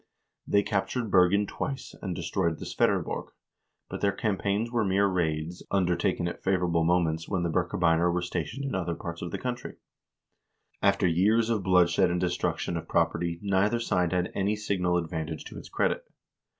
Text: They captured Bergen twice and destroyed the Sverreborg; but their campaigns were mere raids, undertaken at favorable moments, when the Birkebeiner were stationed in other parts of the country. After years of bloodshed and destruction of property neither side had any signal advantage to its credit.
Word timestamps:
They 0.47 0.63
captured 0.63 1.11
Bergen 1.11 1.45
twice 1.45 1.93
and 2.01 2.15
destroyed 2.15 2.57
the 2.57 2.65
Sverreborg; 2.65 3.27
but 3.87 4.01
their 4.01 4.11
campaigns 4.11 4.71
were 4.71 4.83
mere 4.83 5.05
raids, 5.05 5.61
undertaken 5.69 6.27
at 6.27 6.41
favorable 6.43 6.83
moments, 6.83 7.29
when 7.29 7.43
the 7.43 7.51
Birkebeiner 7.51 8.11
were 8.11 8.23
stationed 8.23 8.65
in 8.65 8.73
other 8.73 8.95
parts 8.95 9.21
of 9.21 9.29
the 9.29 9.37
country. 9.37 9.75
After 10.81 11.05
years 11.05 11.51
of 11.51 11.61
bloodshed 11.61 12.09
and 12.09 12.19
destruction 12.19 12.77
of 12.77 12.87
property 12.87 13.37
neither 13.43 13.79
side 13.79 14.11
had 14.11 14.31
any 14.33 14.55
signal 14.55 14.97
advantage 14.97 15.43
to 15.45 15.59
its 15.59 15.69
credit. 15.69 16.03